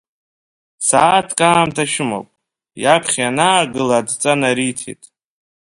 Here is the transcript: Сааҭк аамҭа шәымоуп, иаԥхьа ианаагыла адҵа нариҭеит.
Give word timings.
Сааҭк 0.87 1.39
аамҭа 1.49 1.83
шәымоуп, 1.91 2.27
иаԥхьа 2.83 3.21
ианаагыла 3.23 3.95
адҵа 3.99 4.33
нариҭеит. 4.39 5.01